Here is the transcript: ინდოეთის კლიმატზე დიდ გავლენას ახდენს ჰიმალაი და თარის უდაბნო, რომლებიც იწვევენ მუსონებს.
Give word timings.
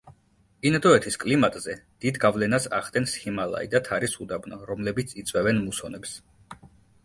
ინდოეთის 0.69 1.17
კლიმატზე 1.23 1.75
დიდ 2.07 2.17
გავლენას 2.23 2.67
ახდენს 2.79 3.15
ჰიმალაი 3.27 3.71
და 3.77 3.85
თარის 3.91 4.19
უდაბნო, 4.27 4.61
რომლებიც 4.73 5.17
იწვევენ 5.25 5.65
მუსონებს. 5.71 6.19